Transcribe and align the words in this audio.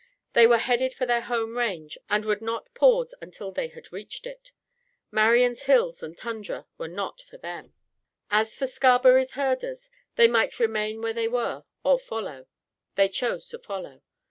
They 0.33 0.47
were 0.47 0.57
headed 0.57 0.95
for 0.95 1.05
their 1.05 1.21
home 1.21 1.55
range, 1.55 1.95
and 2.09 2.25
would 2.25 2.41
not 2.41 2.73
pause 2.73 3.13
until 3.21 3.51
they 3.51 3.67
had 3.67 3.91
reached 3.93 4.25
it. 4.25 4.51
Marian's 5.11 5.65
hills 5.65 6.01
and 6.01 6.17
tundra 6.17 6.65
were 6.79 6.87
not 6.87 7.21
for 7.21 7.37
them. 7.37 7.75
As 8.31 8.55
for 8.55 8.65
Scarberry's 8.65 9.33
herders, 9.33 9.91
they 10.15 10.27
might 10.27 10.59
remain 10.59 11.03
where 11.03 11.13
they 11.13 11.27
were 11.27 11.65
or 11.83 11.99
follow. 11.99 12.47
They 12.95 13.09
chose 13.09 13.47
to 13.49 13.59
follow. 13.59 14.01